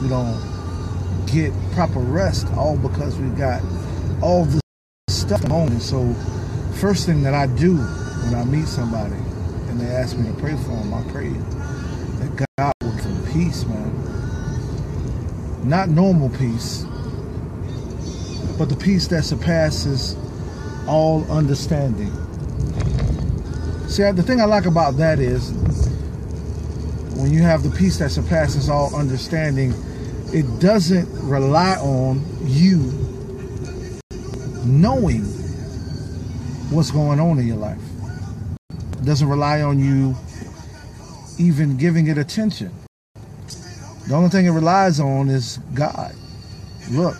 we 0.00 0.08
don't 0.08 1.26
get 1.26 1.52
proper 1.72 2.00
rest 2.00 2.46
all 2.56 2.78
because 2.78 3.18
we 3.18 3.28
got 3.36 3.60
all 4.22 4.46
this 4.46 4.60
stuff 5.10 5.42
going 5.42 5.52
on. 5.52 5.68
And 5.68 5.82
so, 5.82 6.14
first 6.76 7.04
thing 7.04 7.22
that 7.24 7.34
I 7.34 7.46
do 7.46 7.76
when 7.76 8.34
I 8.36 8.44
meet 8.44 8.68
somebody 8.68 9.16
and 9.68 9.78
they 9.78 9.86
ask 9.86 10.16
me 10.16 10.30
to 10.30 10.38
pray 10.38 10.56
for 10.56 10.70
them, 10.70 10.94
I 10.94 11.02
pray 11.10 11.28
that 11.28 12.46
God 12.56 12.73
peace, 13.34 13.66
man. 13.66 13.90
Not 15.68 15.88
normal 15.88 16.30
peace, 16.30 16.84
but 18.56 18.68
the 18.68 18.76
peace 18.76 19.08
that 19.08 19.24
surpasses 19.24 20.16
all 20.86 21.28
understanding. 21.28 22.12
See, 23.88 24.08
the 24.12 24.22
thing 24.22 24.40
I 24.40 24.44
like 24.44 24.66
about 24.66 24.96
that 24.98 25.18
is 25.18 25.50
when 27.16 27.32
you 27.32 27.42
have 27.42 27.64
the 27.64 27.70
peace 27.70 27.98
that 27.98 28.12
surpasses 28.12 28.68
all 28.68 28.94
understanding, 28.94 29.74
it 30.32 30.60
doesn't 30.60 31.08
rely 31.28 31.74
on 31.76 32.24
you 32.44 32.78
knowing 34.64 35.22
what's 36.70 36.92
going 36.92 37.18
on 37.18 37.40
in 37.40 37.48
your 37.48 37.56
life. 37.56 37.82
It 38.70 39.04
doesn't 39.04 39.28
rely 39.28 39.62
on 39.62 39.80
you 39.80 40.14
even 41.36 41.76
giving 41.76 42.06
it 42.06 42.16
attention. 42.16 42.72
The 44.06 44.14
only 44.14 44.28
thing 44.28 44.46
it 44.46 44.50
relies 44.50 45.00
on 45.00 45.28
is 45.30 45.58
God. 45.72 46.14
Look, 46.90 47.16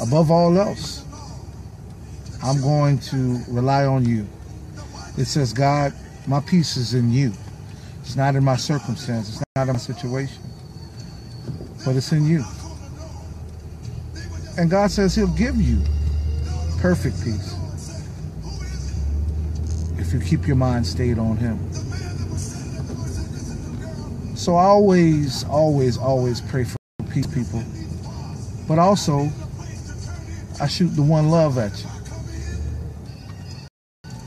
above 0.00 0.30
all 0.30 0.58
else, 0.58 1.04
I'm 2.42 2.60
going 2.60 2.98
to 3.00 3.40
rely 3.48 3.84
on 3.84 4.04
you. 4.04 4.26
It 5.18 5.26
says, 5.26 5.52
God, 5.52 5.92
my 6.26 6.40
peace 6.40 6.76
is 6.76 6.94
in 6.94 7.12
you. 7.12 7.32
It's 8.00 8.16
not 8.16 8.36
in 8.36 8.44
my 8.44 8.56
circumstance. 8.56 9.28
It's 9.28 9.42
not 9.56 9.68
in 9.68 9.74
my 9.74 9.78
situation. 9.78 10.42
But 11.84 11.96
it's 11.96 12.12
in 12.12 12.26
you. 12.26 12.44
And 14.58 14.70
God 14.70 14.90
says 14.90 15.14
he'll 15.14 15.26
give 15.28 15.56
you 15.60 15.82
perfect 16.78 17.22
peace 17.22 17.54
if 19.98 20.12
you 20.12 20.20
keep 20.20 20.46
your 20.46 20.56
mind 20.56 20.86
stayed 20.86 21.18
on 21.18 21.36
him. 21.36 21.58
So 24.46 24.54
I 24.54 24.66
always, 24.66 25.42
always, 25.42 25.98
always 25.98 26.40
pray 26.40 26.62
for 26.62 26.76
peace, 27.10 27.26
people. 27.26 27.64
But 28.68 28.78
also, 28.78 29.28
I 30.60 30.68
shoot 30.68 30.90
the 30.90 31.02
one 31.02 31.30
love 31.30 31.58
at 31.58 31.76
you. 31.82 31.88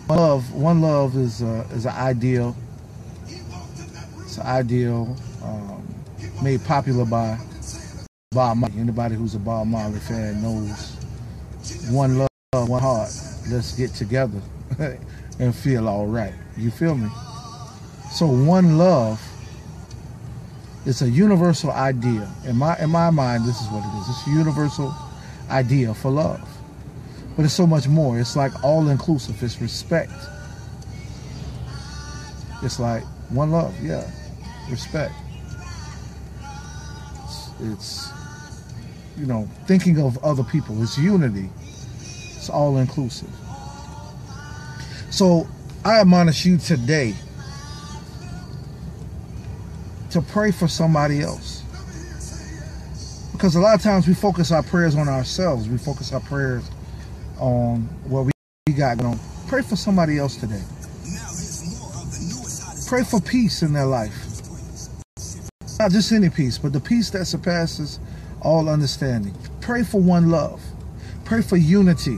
One 0.08 0.20
love, 0.20 0.54
one 0.54 0.82
love 0.82 1.16
is 1.16 1.42
uh, 1.42 1.66
is 1.72 1.86
an 1.86 1.94
ideal. 1.94 2.54
It's 4.24 4.38
an 4.38 4.46
ideal 4.46 5.16
um, 5.42 5.88
made 6.44 6.66
popular 6.66 7.06
by 7.06 7.40
Bob 8.32 8.58
Marley. 8.58 8.78
Anybody 8.78 9.16
who's 9.16 9.36
a 9.36 9.40
Bob 9.40 9.68
Marley 9.68 10.00
fan 10.00 10.42
knows 10.42 10.98
one 11.90 12.18
love, 12.18 12.68
one 12.68 12.82
heart. 12.82 13.10
Let's 13.50 13.74
get 13.74 13.94
together 13.94 14.42
and 15.40 15.56
feel 15.56 15.88
all 15.88 16.08
right. 16.08 16.34
You 16.58 16.72
feel 16.72 16.96
me? 16.96 17.08
So 18.12 18.26
one 18.26 18.78
love 18.78 19.29
it's 20.90 21.04
a 21.04 21.10
universal 21.10 21.70
idea. 21.70 22.28
In 22.48 22.58
my 22.58 22.76
in 22.80 22.90
my 22.90 23.12
mind, 23.12 23.46
this 23.46 23.62
is 23.62 23.68
what 23.68 23.86
it 23.86 24.00
is. 24.00 24.10
It's 24.10 24.26
a 24.26 24.32
universal 24.32 24.92
idea 25.52 25.94
for 25.94 26.10
love. 26.10 26.42
But 27.36 27.46
it's 27.46 27.54
so 27.54 27.68
much 27.68 27.88
more. 27.88 28.20
It's 28.20 28.36
like 28.36 28.64
all 28.64 28.90
inclusive. 28.90 29.42
It's 29.44 29.62
respect. 29.62 30.12
It's 32.64 32.80
like 32.80 33.04
one 33.30 33.52
love, 33.52 33.72
yeah. 33.84 34.10
Respect. 34.68 35.14
It's, 37.24 37.50
it's 37.62 38.12
you 39.16 39.28
know, 39.28 39.48
thinking 39.68 40.00
of 40.02 40.18
other 40.24 40.44
people. 40.44 40.82
It's 40.82 40.98
unity. 40.98 41.52
It's 42.00 42.50
all 42.50 42.78
inclusive. 42.78 43.30
So 45.12 45.48
I 45.86 46.00
admonish 46.00 46.48
you 46.48 46.58
today 46.58 47.14
to 50.12 50.22
pray 50.22 50.52
for 50.52 50.68
somebody 50.68 51.22
else. 51.22 51.64
Because 53.32 53.56
a 53.56 53.60
lot 53.60 53.76
of 53.76 53.82
times 53.82 54.08
we 54.08 54.14
focus 54.14 54.52
our 54.52 54.64
prayers 54.64 54.96
on 54.96 55.08
ourselves. 55.08 55.70
We 55.70 55.78
focus 55.78 56.12
our 56.12 56.20
prayers 56.20 56.70
on 57.40 57.84
what 58.10 58.26
we 58.68 58.74
got 58.74 58.98
going. 58.98 59.20
Pray 59.48 59.62
for 59.62 59.76
somebody 59.76 60.18
else 60.18 60.36
today. 60.36 60.62
Pray 62.88 63.04
for 63.04 63.22
peace 63.22 63.62
in 63.62 63.72
their 63.72 63.86
life. 63.86 64.26
Not 65.80 65.92
just 65.92 66.12
any 66.12 66.30
peace, 66.30 66.58
but 66.58 66.74
the 66.74 66.80
peace 66.80 67.10
that 67.12 67.26
surpasses 67.26 68.00
all 68.42 68.68
understanding. 68.68 69.34
Pray 69.62 69.84
for 69.84 70.02
one 70.02 70.30
love. 70.30 70.62
Pray 71.24 71.42
for 71.42 71.56
unity 71.56 72.18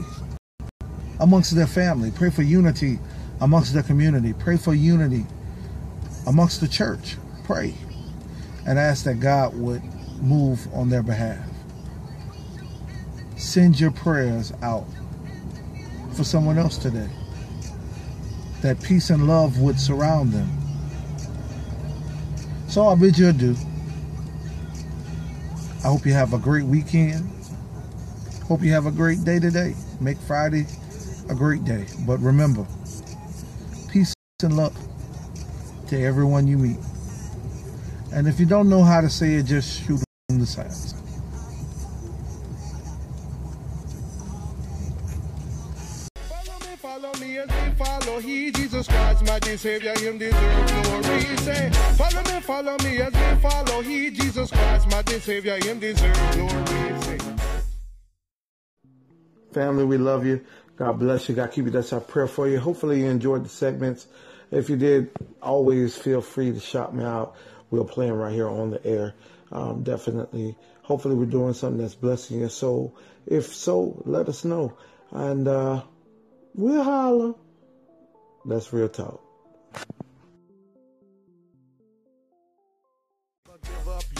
amongst 1.20 1.54
their 1.54 1.66
family. 1.66 2.10
Pray 2.10 2.30
for 2.30 2.42
unity 2.42 2.98
amongst 3.40 3.74
their 3.74 3.82
community. 3.82 4.32
Pray 4.32 4.56
for 4.56 4.74
unity 4.74 5.26
amongst 6.26 6.60
the 6.60 6.66
church 6.68 7.16
pray 7.44 7.74
and 8.66 8.78
ask 8.78 9.04
that 9.04 9.20
God 9.20 9.54
would 9.56 9.82
move 10.22 10.66
on 10.72 10.88
their 10.88 11.02
behalf. 11.02 11.44
Send 13.36 13.80
your 13.80 13.90
prayers 13.90 14.52
out 14.62 14.86
for 16.12 16.24
someone 16.24 16.58
else 16.58 16.78
today. 16.78 17.08
That 18.60 18.80
peace 18.82 19.10
and 19.10 19.26
love 19.26 19.58
would 19.58 19.78
surround 19.78 20.32
them. 20.32 20.48
So 22.68 22.86
I 22.86 22.94
bid 22.94 23.18
you 23.18 23.28
adieu. 23.28 23.56
I 25.84 25.88
hope 25.88 26.06
you 26.06 26.12
have 26.12 26.32
a 26.32 26.38
great 26.38 26.64
weekend. 26.64 27.28
Hope 28.46 28.62
you 28.62 28.72
have 28.72 28.86
a 28.86 28.92
great 28.92 29.24
day 29.24 29.40
today. 29.40 29.74
Make 30.00 30.18
Friday 30.18 30.66
a 31.28 31.34
great 31.34 31.64
day. 31.64 31.86
But 32.06 32.20
remember, 32.20 32.66
peace 33.90 34.14
and 34.42 34.56
love 34.56 34.76
to 35.88 36.00
everyone 36.00 36.46
you 36.46 36.58
meet. 36.58 36.78
And 38.14 38.28
if 38.28 38.38
you 38.38 38.46
don't 38.46 38.68
know 38.68 38.82
how 38.82 39.00
to 39.00 39.08
say 39.08 39.34
it, 39.34 39.44
just 39.46 39.86
shoot 39.86 40.00
in 40.28 40.38
the 40.38 40.46
sides. 40.46 40.94
Follow 46.76 47.12
me 47.20 47.38
as 47.38 47.48
we 47.48 47.84
follow 47.84 48.20
He, 48.20 48.52
Jesus 48.52 48.86
Christ, 48.86 49.24
mighty 49.24 49.56
Savior, 49.56 49.98
Him 49.98 50.18
deserve 50.18 50.84
glory. 50.84 51.36
Say, 51.38 51.70
follow 51.96 52.22
me, 52.22 52.40
follow 52.40 52.76
me 52.84 53.00
as 53.00 53.12
we 53.14 53.40
follow 53.40 53.80
He, 53.82 54.10
Jesus 54.10 54.50
Christ, 54.50 54.90
mighty 54.90 55.18
Savior, 55.18 55.56
Him 55.64 55.80
deserve 55.80 56.32
glory. 56.32 57.00
Say. 57.02 57.18
Family, 59.52 59.84
we 59.84 59.96
love 59.96 60.26
you. 60.26 60.44
God 60.76 60.98
bless 60.98 61.28
you. 61.28 61.34
God 61.34 61.50
keep 61.50 61.64
you. 61.64 61.70
That's 61.70 61.92
our 61.92 62.00
prayer 62.00 62.26
for 62.26 62.46
you. 62.46 62.58
Hopefully 62.58 63.00
you 63.00 63.06
enjoyed 63.06 63.44
the 63.44 63.48
segments. 63.48 64.06
If 64.50 64.68
you 64.68 64.76
did, 64.76 65.10
always 65.40 65.96
feel 65.96 66.20
free 66.20 66.52
to 66.52 66.60
shout 66.60 66.94
me 66.94 67.04
out. 67.04 67.36
We'll 67.72 67.86
playing 67.86 68.12
right 68.12 68.34
here 68.34 68.48
on 68.48 68.70
the 68.70 68.86
air. 68.86 69.14
Um, 69.50 69.82
definitely. 69.82 70.56
Hopefully 70.82 71.14
we're 71.14 71.24
doing 71.24 71.54
something 71.54 71.80
that's 71.80 71.94
blessing 71.94 72.40
your 72.40 72.50
soul. 72.50 72.94
If 73.26 73.54
so, 73.54 74.02
let 74.04 74.28
us 74.28 74.44
know. 74.44 74.76
And 75.10 75.48
uh, 75.48 75.82
we'll 76.54 76.84
holler. 76.84 77.32
That's 78.44 78.72
real 78.74 78.90
talk. 78.90 79.22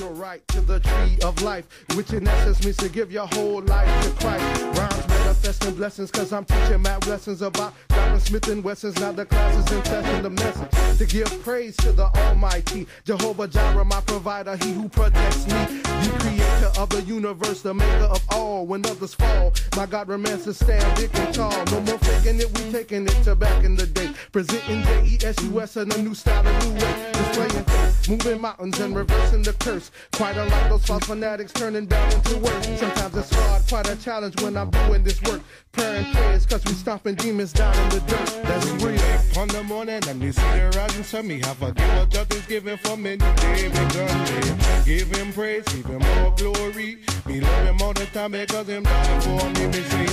Right 0.00 0.46
to 0.48 0.60
the 0.60 0.80
tree 0.80 1.18
of 1.22 1.42
life, 1.42 1.66
which 1.94 2.12
in 2.12 2.26
essence 2.26 2.64
means 2.64 2.76
to 2.78 2.88
give 2.88 3.12
your 3.12 3.26
whole 3.26 3.60
life 3.62 4.04
to 4.04 4.10
Christ. 4.12 4.62
Rhymes 4.78 5.08
manifesting 5.08 5.74
blessings, 5.74 6.10
cause 6.10 6.32
I'm 6.32 6.44
teaching 6.44 6.82
lessons 6.82 7.42
about 7.42 7.74
Smith 8.18 8.48
and 8.48 8.64
Wessons. 8.64 8.98
Now 8.98 9.12
the 9.12 9.26
classes 9.26 9.70
and 9.72 9.84
testing 9.84 10.22
the 10.22 10.30
message 10.30 10.98
to 10.98 11.06
give 11.06 11.42
praise 11.42 11.76
to 11.78 11.92
the 11.92 12.06
Almighty 12.16 12.86
Jehovah 13.04 13.48
Jireh, 13.48 13.84
my 13.84 14.00
provider, 14.02 14.56
He 14.56 14.72
who 14.72 14.88
protects 14.88 15.46
me, 15.46 15.80
the 15.82 16.16
creator 16.18 16.80
of 16.80 16.88
the 16.88 17.02
universe, 17.02 17.62
the 17.62 17.74
maker 17.74 18.04
of 18.04 18.22
all. 18.30 18.66
When 18.66 18.84
others 18.86 19.14
fall, 19.14 19.52
my 19.76 19.86
God 19.86 20.08
remains 20.08 20.44
to 20.44 20.54
stand 20.54 20.84
big 20.96 21.10
and 21.14 21.34
tall. 21.34 21.64
No 21.66 21.80
more 21.80 21.98
faking 21.98 22.40
it, 22.40 22.58
we 22.58 22.70
taking 22.72 23.04
it 23.04 23.24
to 23.24 23.34
back 23.34 23.64
in 23.64 23.76
the 23.76 23.86
day. 23.86 24.10
Presenting 24.30 24.82
J-E-S-U-S 24.82 25.76
in 25.76 25.92
a 25.92 25.98
new 25.98 26.14
style, 26.14 26.46
a 26.46 26.64
new 26.64 26.72
way. 26.74 27.10
Displaying 27.12 27.62
moving 28.08 28.40
mountains 28.40 28.78
and 28.80 28.96
reversing 28.96 29.42
the 29.42 29.52
curse. 29.54 29.90
Quite 30.12 30.36
unlike 30.36 30.68
those 30.68 30.84
false 30.84 31.04
fanatics 31.04 31.52
turning 31.52 31.86
bad 31.86 32.12
into 32.12 32.38
work. 32.38 32.62
Sometimes 32.64 33.16
it's 33.16 33.34
hard, 33.34 33.62
quite 33.68 33.88
a 33.88 33.96
challenge 33.96 34.40
when 34.42 34.56
I'm 34.56 34.70
doing 34.70 35.04
this 35.04 35.20
work. 35.22 35.40
Prayer 35.72 35.96
and 35.96 36.14
prayers, 36.14 36.46
cause 36.46 36.64
we 36.64 36.72
stomping 36.72 37.14
demons 37.14 37.52
down 37.52 37.74
in 37.84 37.88
the 37.92 38.00
dirt. 38.00 38.42
That's 38.44 38.66
real. 38.82 39.40
On 39.40 39.48
the 39.48 39.62
morning, 39.62 40.00
and 40.08 40.22
you 40.22 40.32
see 40.32 40.40
the 40.42 40.72
rising 40.76 41.04
sun, 41.04 41.26
me 41.26 41.40
have 41.40 41.62
a 41.62 41.72
give 41.72 41.90
up 41.90 42.08
justice 42.10 42.46
given 42.46 42.76
for 42.78 42.96
many 42.96 43.18
day 43.18 43.68
begun 43.68 44.24
day. 44.24 44.82
Give 44.84 45.08
him 45.16 45.32
praise, 45.32 45.64
give 45.64 45.86
him 45.86 46.00
more 46.00 46.32
glory. 46.36 46.98
Me 47.26 47.40
love 47.40 47.66
him 47.66 47.82
all 47.82 47.92
the 47.92 48.06
time 48.06 48.32
because 48.32 48.66
him 48.68 48.82
died 48.82 49.22
for 49.22 49.48
me. 49.50 49.66
Me 49.66 49.82
see 49.90 50.06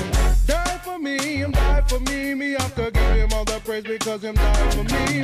die 0.48 0.80
for 0.84 1.00
me, 1.00 1.18
him 1.18 1.52
die 1.52 1.84
for 1.88 2.00
me. 2.00 2.34
Me 2.34 2.52
have 2.52 2.76
to 2.76 2.92
give 2.92 3.16
him 3.16 3.34
all 3.34 3.46
the 3.46 3.60
praise 3.64 3.84
because 3.84 4.24
him 4.24 4.36
died 4.36 4.74
for 4.74 4.84
me. 4.84 5.24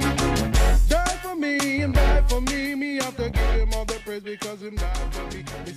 Die 0.90 1.18
for 1.24 1.36
me, 1.36 1.60
him 1.60 1.92
die 1.92 2.24
for 2.28 2.42
me. 2.42 2.76
Me 2.76 2.96
have 2.96 3.16
to 3.18 3.30
give 3.30 3.54
him 3.60 3.74
all 3.74 3.86
the 3.86 4.00
praise 4.06 4.24
because 4.24 4.62
him 4.62 4.76
died 4.76 5.14
for 5.14 5.24
me. 5.36 5.44
Me 5.44 5.74